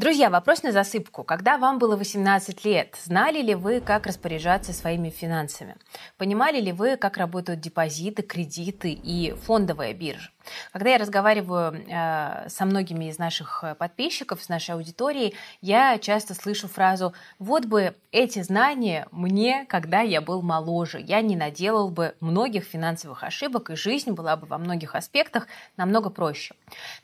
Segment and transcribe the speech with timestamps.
[0.00, 1.24] Друзья, вопрос на засыпку.
[1.24, 5.76] Когда вам было 18 лет, знали ли вы, как распоряжаться своими финансами?
[6.16, 10.30] Понимали ли вы, как работают депозиты, кредиты и фондовая биржа?
[10.72, 16.66] Когда я разговариваю э, со многими из наших подписчиков, с нашей аудиторией, я часто слышу
[16.66, 22.64] фразу «Вот бы эти знания мне, когда я был моложе, я не наделал бы многих
[22.64, 25.46] финансовых ошибок, и жизнь была бы во многих аспектах
[25.76, 26.54] намного проще».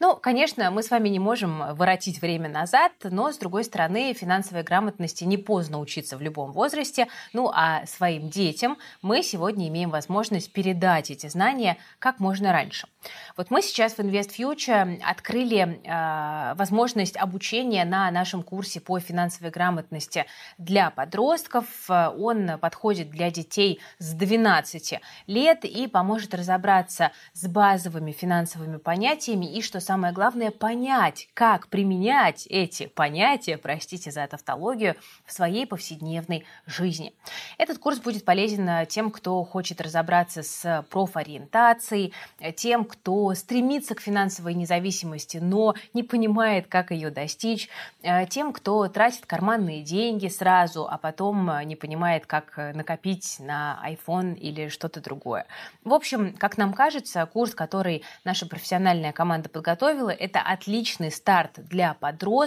[0.00, 4.62] Ну, конечно, мы с вами не можем воротить время назад, но, с другой стороны, финансовой
[4.62, 10.52] грамотности не поздно учиться в любом возрасте, ну, а своим детям мы сегодня имеем возможность
[10.52, 12.88] передать эти знания как можно раньше.
[13.36, 19.50] Вот мы сейчас в Invest Future открыли э, возможность обучения на нашем курсе по финансовой
[19.50, 20.26] грамотности
[20.58, 21.66] для подростков.
[21.88, 29.62] Он подходит для детей с 12 лет и поможет разобраться с базовыми финансовыми понятиями и,
[29.62, 37.12] что самое главное, понять, как применять эти понятия, простите за тавтологию, в своей повседневной жизни.
[37.58, 42.12] Этот курс будет полезен тем, кто хочет разобраться с профориентацией,
[42.56, 47.68] тем, кто стремится к финансовой независимости, но не понимает, как ее достичь,
[48.02, 53.36] э, тем, кто тратит карманные деньги сразу, а потом э, не понимает, как э, накопить
[53.40, 55.46] на iPhone или что-то другое.
[55.84, 61.94] В общем, как нам кажется, курс, который наша профессиональная команда подготовила, это отличный старт для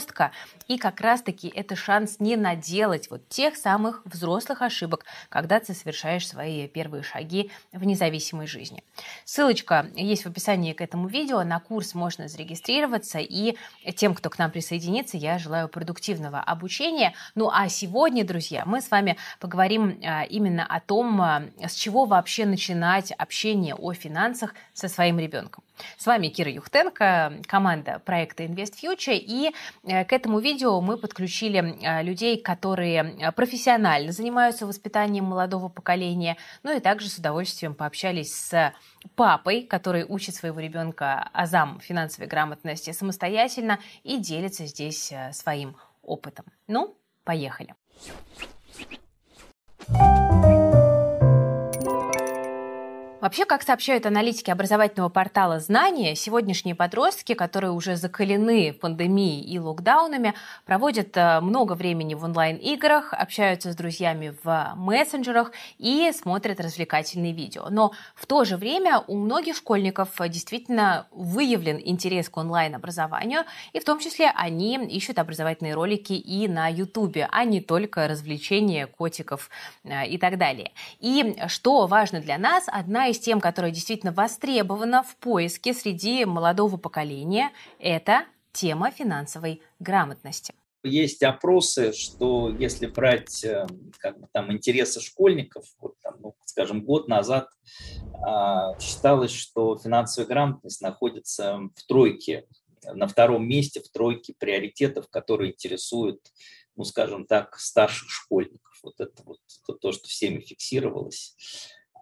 [0.10, 0.32] подростка,
[0.68, 6.28] и как раз-таки это шанс не наделать вот тех самых взрослых ошибок, когда ты совершаешь
[6.28, 8.84] свои первые шаги в независимой жизни.
[9.26, 11.44] Ссылочка есть в описании к этому видео.
[11.44, 13.20] На курс можно зарегистрироваться.
[13.20, 13.56] И
[13.96, 17.14] тем, кто к нам присоединится, я желаю продуктивного обучения.
[17.36, 22.06] Ну а сегодня, друзья, мы с вами поговорим а, именно о том, а, с чего
[22.06, 25.64] вообще начинать общение о финансах со своим ребенком.
[25.98, 31.60] С вами Кира Юхтенко, команда проекта Invest Future, и э, к этому видео мы подключили
[31.82, 38.34] э, людей, которые э, профессионально занимаются воспитанием молодого поколения, ну и также с удовольствием пообщались
[38.34, 38.73] с
[39.16, 46.45] папой, который учит своего ребенка азам финансовой грамотности самостоятельно и делится здесь своим опытом.
[46.68, 47.76] Ну, поехали.
[53.22, 60.36] Вообще, как сообщают аналитики образовательного портала «Знания», сегодняшние подростки, которые уже закалены пандемией и локдаунами,
[60.66, 67.68] проводят э, много времени в онлайн-играх, общаются с друзьями в мессенджерах и смотрят развлекательные видео.
[67.70, 73.44] Но в то же время у многих школьников действительно выявлен интерес к онлайн-образованию,
[73.74, 78.88] и в том числе они ищут образовательные ролики и на YouTube, а не только развлечения
[78.88, 79.50] котиков
[79.84, 80.72] э, и так далее.
[81.02, 86.77] И что важно для нас, одна из тем, которая действительно востребована в поиске среди молодого
[86.77, 90.53] поколения, это тема финансовой грамотности.
[90.83, 96.86] Есть опросы, что если брать э, как бы, там, интересы школьников, вот, там, ну, скажем,
[96.86, 97.49] год назад
[97.93, 102.45] э, считалось, что финансовая грамотность находится в тройке,
[102.86, 106.21] на втором месте в тройке приоритетов, которые интересуют,
[106.77, 108.80] ну, скажем так, старших школьников.
[108.81, 109.39] Вот это вот
[109.81, 111.36] то, что всеми фиксировалось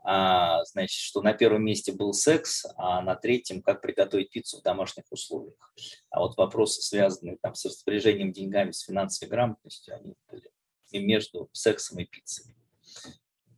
[0.07, 5.03] значит, что на первом месте был секс, а на третьем, как приготовить пиццу в домашних
[5.09, 5.73] условиях.
[6.09, 10.49] А вот вопросы, связанные там, с распоряжением деньгами, с финансовой грамотностью, они были
[10.91, 12.55] и между сексом и пиццей.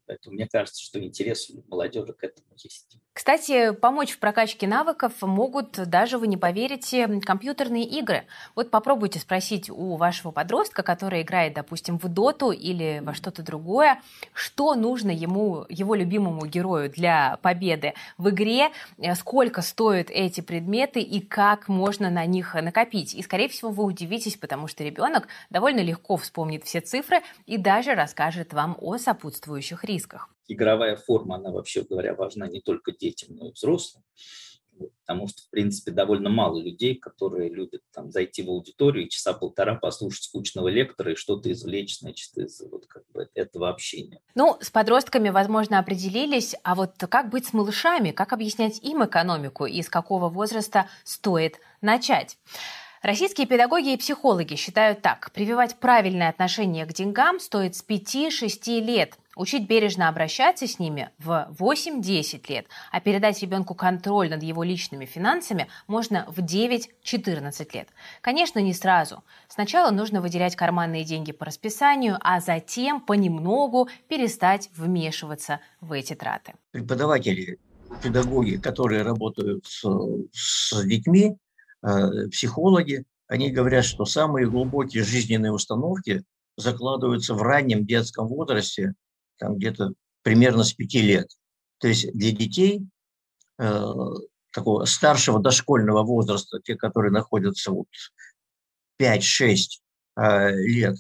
[0.08, 2.98] Поэтому мне кажется, что интерес у молодежи к этому есть.
[3.20, 8.24] Кстати, помочь в прокачке навыков могут, даже вы не поверите, компьютерные игры.
[8.56, 14.00] Вот попробуйте спросить у вашего подростка, который играет, допустим, в доту или во что-то другое,
[14.32, 21.02] что нужно ему, его любимому герою для победы в игре, э, сколько стоят эти предметы
[21.02, 23.14] и как можно на них накопить.
[23.14, 27.96] И, скорее всего, вы удивитесь, потому что ребенок довольно легко вспомнит все цифры и даже
[27.96, 33.48] расскажет вам о сопутствующих рисках игровая форма, она вообще говоря важна не только детям, но
[33.48, 34.04] и взрослым.
[35.02, 39.34] Потому что, в принципе, довольно мало людей, которые любят там, зайти в аудиторию и часа
[39.34, 44.22] полтора послушать скучного лектора и что-то извлечь, значит, из вот, как бы, этого общения.
[44.36, 49.66] Ну, с подростками, возможно, определились, а вот как быть с малышами, как объяснять им экономику
[49.66, 52.38] и с какого возраста стоит начать?
[53.02, 55.32] Российские педагоги и психологи считают так.
[55.32, 59.18] Прививать правильное отношение к деньгам стоит с 5-6 лет.
[59.40, 65.06] Учить бережно обращаться с ними в 8-10 лет, а передать ребенку контроль над его личными
[65.06, 67.88] финансами можно в 9-14 лет.
[68.22, 69.24] Конечно, не сразу.
[69.48, 76.54] Сначала нужно выделять карманные деньги по расписанию, а затем понемногу перестать вмешиваться в эти траты.
[76.72, 77.58] Преподаватели,
[78.04, 79.86] педагоги, которые работают с,
[80.34, 81.38] с детьми,
[81.82, 86.24] Э, психологи, они говорят, что самые глубокие жизненные установки
[86.58, 88.96] закладываются в раннем детском возрасте,
[89.40, 91.28] там где-то примерно с пяти лет.
[91.80, 92.86] То есть для детей
[93.58, 93.94] э,
[94.52, 97.88] такого старшего дошкольного возраста, те, которые находятся вот
[99.02, 99.58] 5-6
[100.18, 100.98] э, лет,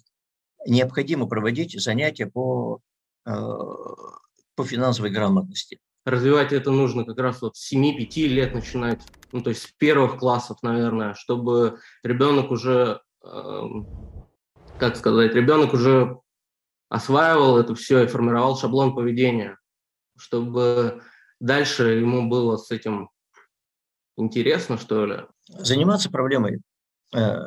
[0.66, 2.80] необходимо проводить занятия по,
[3.26, 5.80] э, по финансовой грамотности.
[6.06, 9.02] Развивать это нужно как раз вот с 7-5 лет начинать,
[9.32, 13.62] ну то есть с первых классов, наверное, чтобы ребенок уже, э,
[14.80, 16.18] как сказать, ребенок уже
[16.90, 19.58] осваивал это все и формировал шаблон поведения,
[20.18, 21.02] чтобы
[21.40, 23.10] дальше ему было с этим
[24.18, 25.18] интересно, что ли.
[25.48, 26.62] Заниматься проблемой
[27.16, 27.38] э,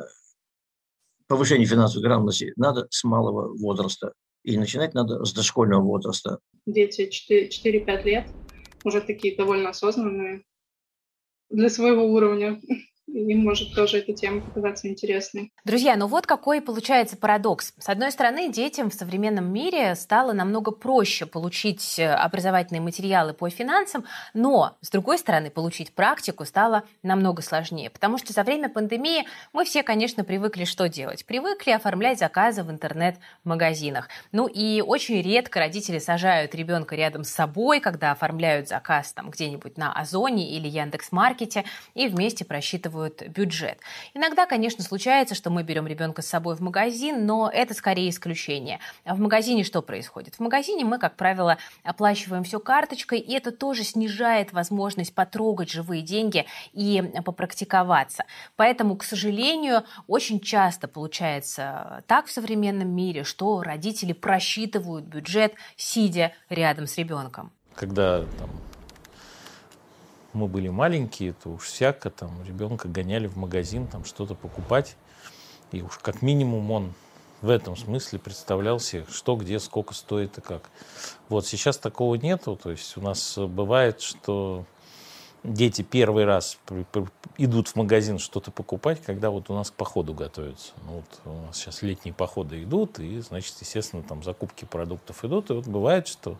[1.27, 4.13] повышения финансовой грамотности надо с малого возраста.
[4.43, 6.39] И начинать надо с дошкольного возраста.
[6.65, 8.27] Дети 4-5 лет
[8.83, 10.43] уже такие довольно осознанные
[11.49, 12.59] для своего уровня
[13.07, 15.51] им может тоже эта тема показаться интересной.
[15.65, 17.73] Друзья, ну вот какой получается парадокс.
[17.77, 23.49] С одной стороны, детям в современном мире стало намного проще получить э, образовательные материалы по
[23.49, 29.25] финансам, но, с другой стороны, получить практику стало намного сложнее, потому что за время пандемии
[29.51, 31.25] мы все, конечно, привыкли что делать?
[31.25, 34.09] Привыкли оформлять заказы в интернет-магазинах.
[34.31, 39.77] Ну и очень редко родители сажают ребенка рядом с собой, когда оформляют заказ там где-нибудь
[39.77, 43.79] на Озоне или Яндекс.Маркете и вместе просчитывают рассчитывают бюджет.
[44.13, 48.79] Иногда, конечно, случается, что мы берем ребенка с собой в магазин, но это скорее исключение.
[49.05, 50.35] А в магазине что происходит?
[50.35, 56.01] В магазине мы, как правило, оплачиваем все карточкой, и это тоже снижает возможность потрогать живые
[56.01, 58.25] деньги и попрактиковаться.
[58.55, 66.31] Поэтому, к сожалению, очень часто получается так в современном мире, что родители просчитывают бюджет, сидя
[66.49, 67.51] рядом с ребенком.
[67.75, 68.49] Когда там,
[70.33, 74.95] мы были маленькие, то уж всяко там ребенка гоняли в магазин там что-то покупать.
[75.71, 76.93] И уж как минимум он
[77.41, 80.69] в этом смысле представлял себе, что, где, сколько стоит и как.
[81.29, 82.57] Вот сейчас такого нету.
[82.61, 84.65] То есть у нас бывает, что
[85.43, 86.57] дети первый раз
[87.37, 90.71] идут в магазин что-то покупать, когда вот у нас к походу готовятся.
[90.85, 95.49] Ну, вот у нас сейчас летние походы идут, и, значит, естественно, там закупки продуктов идут.
[95.49, 96.37] И вот бывает, что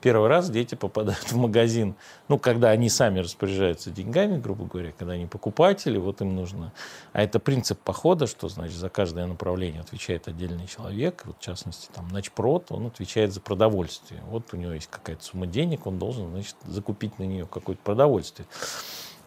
[0.00, 1.96] первый раз дети попадают в магазин,
[2.28, 6.72] ну, когда они сами распоряжаются деньгами, грубо говоря, когда они покупатели, вот им нужно.
[7.12, 11.22] А это принцип похода, что, значит, за каждое направление отвечает отдельный человек.
[11.24, 14.22] Вот, в частности, там, начпрод, он отвечает за продовольствие.
[14.28, 18.35] Вот у него есть какая-то сумма денег, он должен, значит, закупить на нее какое-то продовольствие.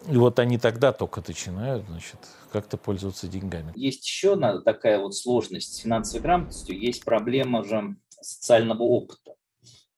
[0.08, 2.18] И вот они тогда только начинают, значит,
[2.52, 3.72] как-то пользоваться деньгами.
[3.76, 9.34] Есть еще одна такая вот сложность с финансовой грамотностью, есть проблема же социального опыта.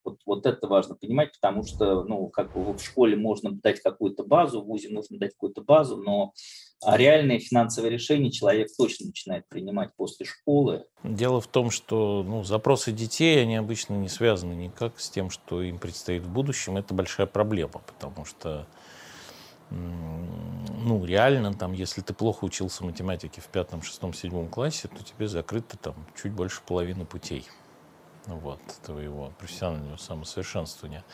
[0.04, 4.60] Вот, вот это важно понимать, потому что, ну, как в школе можно дать какую-то базу,
[4.60, 6.32] в ВУЗе нужно дать какую-то базу, но
[6.84, 10.84] реальные финансовые решения человек точно начинает принимать после школы.
[11.04, 15.62] Дело в том, что ну, запросы детей, они обычно не связаны никак с тем, что
[15.62, 16.76] им предстоит в будущем.
[16.76, 18.66] Это большая проблема, потому что
[19.72, 25.28] ну, реально, там, если ты плохо учился математике в пятом, шестом, седьмом классе, то тебе
[25.28, 27.46] закрыто там чуть больше половины путей
[28.26, 31.04] вот, твоего профессионального самосовершенствования.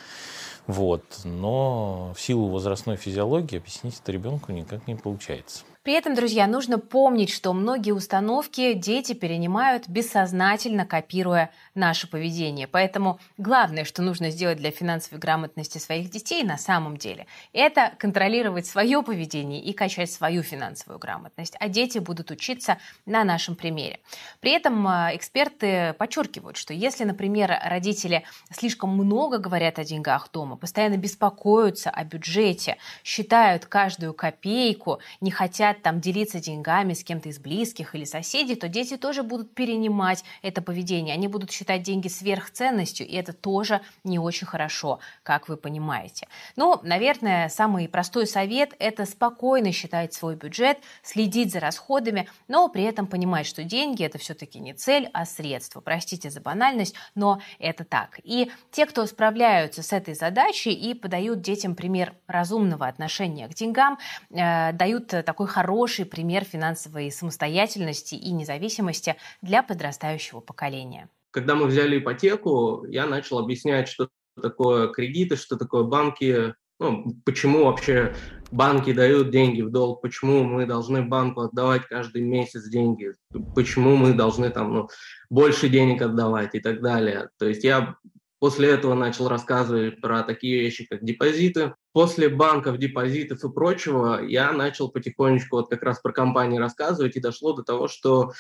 [0.68, 1.02] Вот.
[1.24, 5.64] Но в силу возрастной физиологии объяснить это ребенку никак не получается.
[5.88, 12.68] При этом, друзья, нужно помнить, что многие установки дети перенимают бессознательно, копируя наше поведение.
[12.68, 18.66] Поэтому главное, что нужно сделать для финансовой грамотности своих детей на самом деле, это контролировать
[18.66, 21.56] свое поведение и качать свою финансовую грамотность.
[21.58, 22.76] А дети будут учиться
[23.06, 24.00] на нашем примере.
[24.40, 30.57] При этом а, эксперты подчеркивают, что если, например, родители слишком много говорят о деньгах дома,
[30.58, 37.38] постоянно беспокоятся о бюджете, считают каждую копейку, не хотят там делиться деньгами с кем-то из
[37.38, 41.14] близких или соседей, то дети тоже будут перенимать это поведение.
[41.14, 46.28] Они будут считать деньги сверхценностью, и это тоже не очень хорошо, как вы понимаете.
[46.56, 52.82] Но, наверное, самый простой совет– это спокойно считать свой бюджет, следить за расходами, но при
[52.82, 55.80] этом понимать, что деньги– это все-таки не цель, а средство.
[55.80, 58.20] Простите за банальность, но это так.
[58.24, 63.98] И те, кто справляются с этой задачей и подают детям пример разумного отношения к деньгам,
[64.30, 71.08] э, дают такой хороший хороший пример финансовой самостоятельности и независимости для подрастающего поколения.
[71.30, 74.08] Когда мы взяли ипотеку, я начал объяснять, что
[74.40, 78.14] такое кредиты, что такое банки, ну, почему вообще
[78.50, 83.12] банки дают деньги в долг, почему мы должны банку отдавать каждый месяц деньги,
[83.54, 84.88] почему мы должны там ну,
[85.30, 87.28] больше денег отдавать и так далее.
[87.38, 87.96] То есть я
[88.38, 91.74] после этого начал рассказывать про такие вещи, как депозиты.
[91.92, 97.20] после банков, депозитов и прочего я начал потихонечку вот как раз про компании рассказывать, и
[97.20, 98.32] дошло до того, что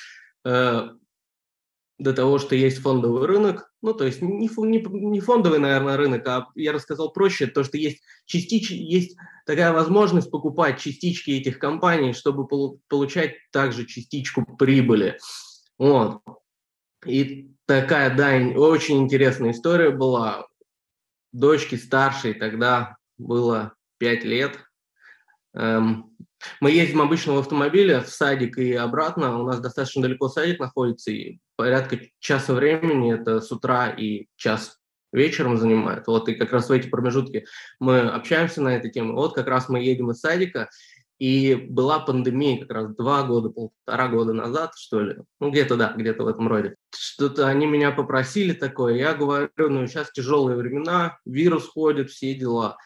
[0.44, 0.88] э,
[1.98, 6.26] до того, что есть фондовый рынок, ну, то есть не, не, не фондовый, наверное, рынок,
[6.28, 12.12] а я рассказал проще, то, что есть частич, есть такая возможность покупать частички этих компаний,
[12.12, 15.18] чтобы полу, получать также частичку прибыли.
[15.76, 16.22] Вот.
[17.04, 20.46] И такая, да, очень интересная история была.
[21.32, 24.58] Дочке старшей тогда было 5 лет.
[25.54, 26.16] Эм,
[26.60, 29.38] мы ездим обычно в автомобиле в садик и обратно.
[29.38, 34.78] У нас достаточно далеко садик находится, и порядка часа времени, это с утра и час
[35.12, 36.06] вечером занимает.
[36.06, 37.44] Вот и как раз в эти промежутки
[37.80, 39.14] мы общаемся на эту тему.
[39.14, 40.70] Вот как раз мы едем из садика,
[41.18, 45.16] и была пандемия как раз два года, полтора года назад, что ли.
[45.40, 46.76] Ну, где-то, да, где-то в этом роде.
[46.94, 48.94] Что-то они меня попросили такое.
[48.94, 52.76] Я говорю, ну, сейчас тяжелые времена, вирус ходит, все дела.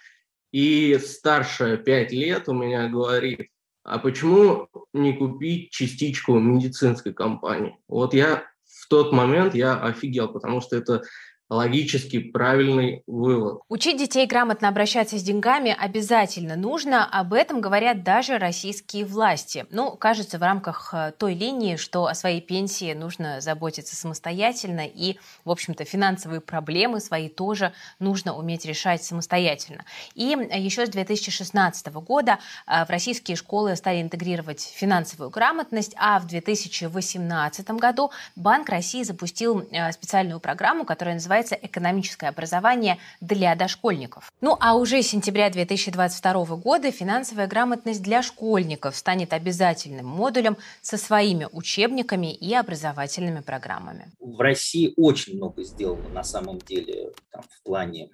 [0.51, 3.49] И старшая 5 лет у меня говорит,
[3.85, 7.77] а почему не купить частичку медицинской компании?
[7.89, 11.03] Вот я в тот момент я офигел, потому что это
[11.53, 13.61] логически правильный вывод.
[13.69, 17.05] Учить детей грамотно обращаться с деньгами обязательно нужно.
[17.05, 19.67] Об этом говорят даже российские власти.
[19.71, 25.19] Ну, кажется, в рамках э, той линии, что о своей пенсии нужно заботиться самостоятельно и,
[25.45, 29.85] в общем-то, финансовые проблемы свои тоже нужно уметь решать самостоятельно.
[30.15, 36.27] И еще с 2016 года э, в российские школы стали интегрировать финансовую грамотность, а в
[36.27, 44.33] 2018 году Банк России запустил э, специальную программу, которая называется называется «Экономическое образование для дошкольников».
[44.41, 50.97] Ну а уже с сентября 2022 года финансовая грамотность для школьников станет обязательным модулем со
[50.97, 54.13] своими учебниками и образовательными программами.
[54.21, 58.11] В России очень много сделано на самом деле там, в плане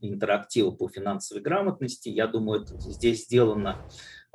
[0.00, 2.08] интерактива по финансовой грамотности.
[2.10, 3.76] Я думаю, это здесь сделано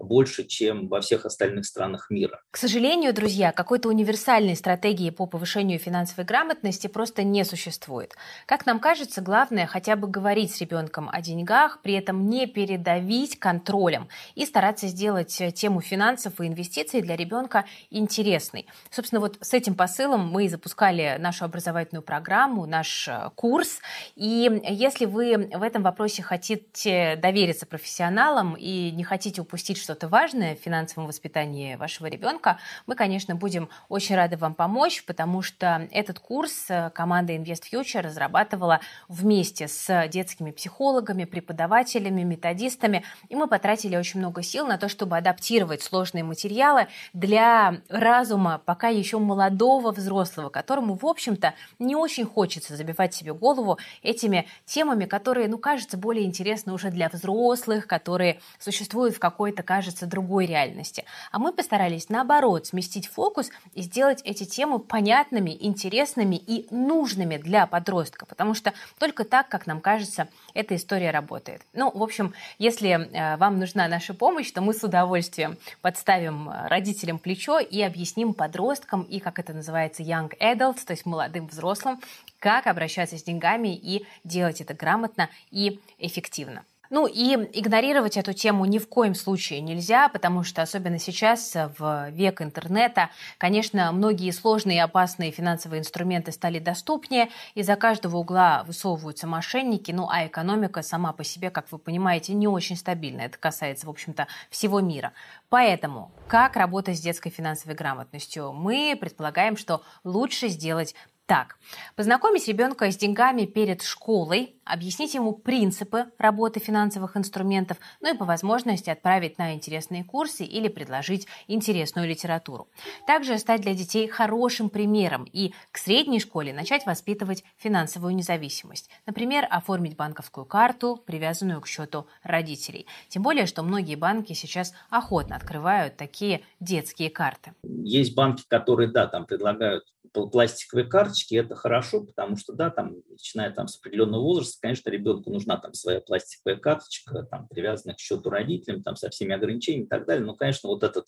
[0.02, 2.42] больше, чем во всех остальных странах мира.
[2.52, 8.16] К сожалению, друзья, какой-то универсальной стратегии по повышению финансовой грамотности просто не существует.
[8.46, 13.40] Как нам кажется, главное хотя бы говорить с ребенком о деньгах, при этом не передавить
[13.40, 18.68] контролем и стараться сделать тему финансов и инвестиций для ребенка интересной.
[18.90, 23.80] Собственно, вот с этим посылом мы запускали нашу образовательную программу, наш э, курс.
[24.16, 30.08] И если вы в этом вопросе хотите довериться профессионалам и не хотите упустить что что-то
[30.08, 35.90] важное в финансовом воспитании вашего ребенка, мы, конечно, будем очень рады вам помочь, потому что
[35.92, 38.80] этот курс э, команда Invest Future разрабатывала
[39.10, 45.18] вместе с детскими психологами, преподавателями, методистами, и мы потратили очень много сил на то, чтобы
[45.18, 52.78] адаптировать сложные материалы для разума пока еще молодого взрослого, которому, в общем-то, не очень хочется
[52.78, 59.16] забивать себе голову этими темами, которые, ну, кажется, более интересны уже для взрослых, которые существуют
[59.16, 61.06] в какой-то, кажется, кажется другой реальности.
[61.32, 67.66] А мы постарались, наоборот, сместить фокус и сделать эти темы понятными, интересными и нужными для
[67.66, 71.64] подростка, потому что только так, как нам кажется, эта история работает.
[71.74, 76.68] Ну, в общем, если э, вам нужна наша помощь, то мы с удовольствием подставим э,
[76.68, 82.00] родителям плечо и объясним подросткам и, как это называется, young adults, то есть молодым взрослым,
[82.38, 86.64] как обращаться с деньгами и делать это грамотно и эффективно.
[86.92, 92.10] Ну и игнорировать эту тему ни в коем случае нельзя, потому что особенно сейчас, в
[92.10, 98.66] век интернета, конечно, многие сложные и опасные финансовые инструменты стали доступнее, и за каждого угла
[98.68, 103.22] высовываются мошенники, ну а экономика сама по себе, как вы понимаете, не очень стабильна.
[103.22, 105.14] Это касается, в общем-то, всего мира.
[105.48, 108.52] Поэтому, как работать с детской финансовой грамотностью?
[108.52, 110.94] Мы предполагаем, что лучше сделать
[111.32, 111.56] так,
[111.96, 118.26] познакомить ребенка с деньгами перед школой, объяснить ему принципы работы финансовых инструментов, ну и по
[118.26, 122.68] возможности отправить на интересные курсы или предложить интересную литературу.
[123.08, 128.90] Также стать для детей хорошим примером и к средней школе начать воспитывать финансовую независимость.
[129.06, 132.88] Например, оформить банковскую карту, привязанную к счету родителей.
[133.08, 137.54] Тем более, что многие банки сейчас охотно открывают такие детские карты.
[137.64, 143.52] Есть банки, которые, да, там предлагают пластиковые карточки, это хорошо, потому что, да, там, начиная
[143.52, 148.30] там с определенного возраста, конечно, ребенку нужна там своя пластиковая карточка, там, привязанная к счету
[148.30, 150.26] родителям, там, со всеми ограничениями и так далее.
[150.26, 151.08] Но, конечно, вот этот,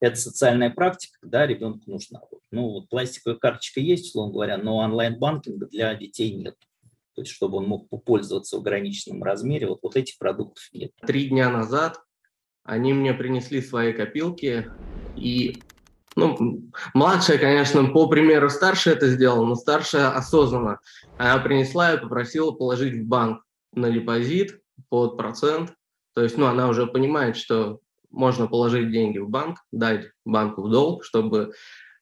[0.00, 2.20] эта социальная практика, да, ребенку нужна.
[2.50, 6.56] Ну, вот пластиковая карточка есть, условно говоря, но онлайн-банкинга для детей нет.
[7.14, 10.92] То есть, чтобы он мог попользоваться в ограниченном размере, вот, вот этих продуктов нет.
[11.06, 12.00] Три дня назад
[12.64, 14.70] они мне принесли свои копилки,
[15.16, 15.58] и
[16.16, 20.78] ну, младшая, конечно, по примеру старшая это сделала, но старшая осознанно.
[21.18, 23.42] Она принесла и попросила положить в банк
[23.72, 25.74] на депозит под процент.
[26.14, 30.70] То есть, ну, она уже понимает, что можно положить деньги в банк, дать банку в
[30.70, 31.52] долг, чтобы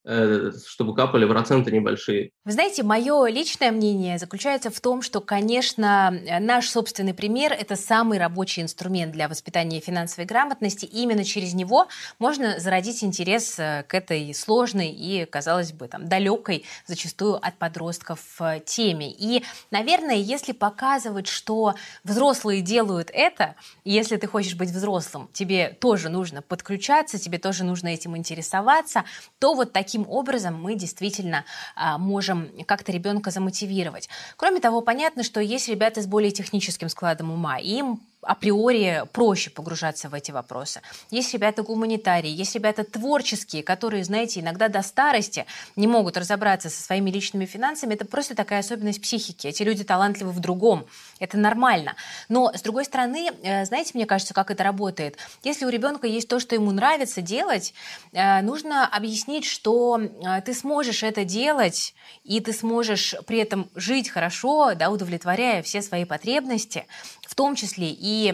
[0.04, 2.30] чтобы капали проценты небольшие.
[2.44, 8.18] Вы знаете, мое личное мнение заключается в том, что, конечно, наш собственный пример– это самый
[8.18, 10.86] рабочий инструмент для воспитания финансовой грамотности.
[10.86, 11.88] И именно через него
[12.18, 18.20] можно зародить интерес э, к этой сложной и, казалось бы, там, далекой зачастую от подростков
[18.40, 19.12] э, теме.
[19.12, 26.08] И, наверное, если показывать, что взрослые делают это, если ты хочешь быть взрослым, тебе тоже
[26.08, 29.04] нужно подключаться, тебе тоже нужно этим интересоваться,
[29.38, 31.44] то вот такие таким образом мы действительно
[31.74, 34.08] а, можем как-то ребенка замотивировать.
[34.36, 40.08] Кроме того, понятно, что есть ребята с более техническим складом ума, им априори проще погружаться
[40.08, 40.82] в эти вопросы.
[41.10, 45.46] Есть ребята гуманитарии, есть ребята творческие, которые, знаете, иногда до старости
[45.76, 47.94] не могут разобраться со своими личными финансами.
[47.94, 49.46] Это просто такая особенность психики.
[49.46, 50.86] Эти люди талантливы в другом.
[51.18, 51.96] Это нормально.
[52.28, 55.16] Но, с другой стороны, э, знаете, мне кажется, как это работает?
[55.42, 57.72] Если у ребенка есть то, что ему нравится делать,
[58.12, 64.10] э, нужно объяснить, что э, ты сможешь это делать, и ты сможешь при этом жить
[64.10, 66.86] хорошо, да, удовлетворяя все свои потребности,
[67.22, 68.32] в том числе и э,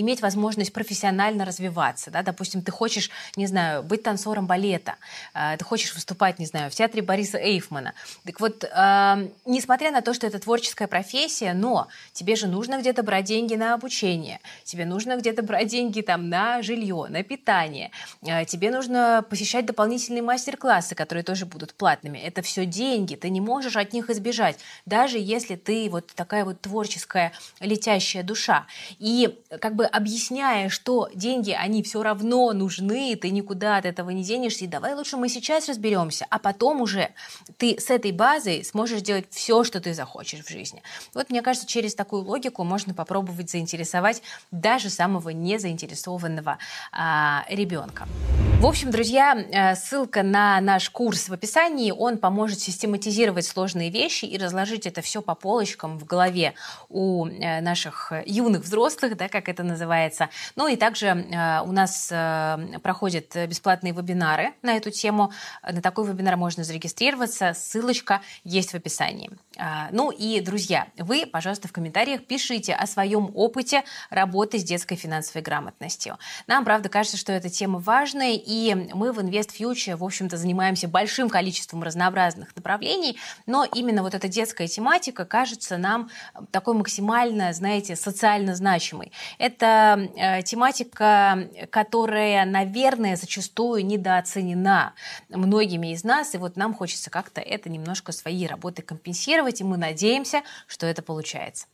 [0.00, 2.10] иметь возможность профессионально развиваться.
[2.10, 2.22] Да?
[2.22, 4.96] Допустим, ты хочешь, не знаю, быть танцором балета,
[5.34, 7.94] э, ты хочешь выступать, не знаю, в театре Бориса Эйфмана.
[8.24, 13.02] Так вот, э, несмотря на то, что это творческая профессия, но тебе же нужно где-то
[13.02, 17.90] брать деньги на обучение, тебе нужно где-то брать деньги там, на жилье, на питание,
[18.46, 22.18] тебе нужно посещать дополнительные мастер-классы, которые тоже будут платными.
[22.18, 26.60] Это все деньги, ты не можешь от них избежать, даже если ты вот такая вот
[26.60, 28.66] творческая летящая душа, душа.
[29.60, 34.64] Как бы объясняя, что деньги, они все равно нужны, ты никуда от этого не денешься,
[34.64, 37.10] и давай лучше мы сейчас разберемся, а потом уже
[37.56, 40.82] ты с этой базой сможешь делать все, что ты захочешь в жизни.
[41.14, 46.58] Вот мне кажется, через такую логику можно попробовать заинтересовать даже самого незаинтересованного
[46.92, 48.06] а, ребенка.
[48.60, 51.92] В общем, друзья, э, ссылка на наш курс в описании.
[51.92, 56.54] Он поможет систематизировать сложные вещи и разложить это все по полочкам в голове
[56.88, 60.28] у э, наших юных взрослых, да, как это называется.
[60.56, 62.12] Ну и также э, у нас
[62.82, 65.32] проходят бесплатные вебинары на эту тему.
[65.62, 67.52] На такой вебинар можно зарегистрироваться.
[67.54, 69.30] Ссылочка есть в описании.
[69.90, 75.42] Ну и, друзья, вы, пожалуйста, в комментариях пишите о своем опыте работы с детской финансовой
[75.42, 76.18] грамотностью.
[76.46, 80.88] Нам, правда, кажется, что эта тема важная, и мы в Invest Future, в общем-то, занимаемся
[80.88, 86.10] большим количеством разнообразных направлений, но именно вот эта детская тематика кажется нам
[86.50, 88.97] такой максимально, знаете, социально значимой.
[89.38, 94.94] Это э, тематика, которая, наверное, зачастую недооценена
[95.28, 99.76] многими из нас, и вот нам хочется как-то это немножко своей работой компенсировать, и мы
[99.76, 101.66] надеемся, что это получается.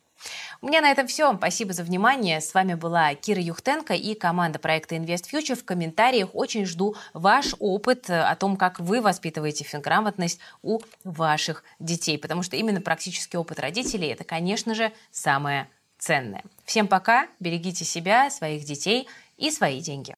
[0.61, 1.35] У меня на этом все.
[1.37, 2.41] Спасибо за внимание.
[2.41, 5.55] С вами была Кира Юхтенко и команда проекта Invest Future.
[5.55, 11.65] В комментариях очень жду ваш опыт э, о том, как вы воспитываете финграмотность у ваших
[11.79, 15.69] детей, потому что именно практический опыт родителей– это, конечно же, самое
[16.05, 16.43] ценное.
[16.67, 20.13] Всем пока, берегите себя, своих детей и свои деньги.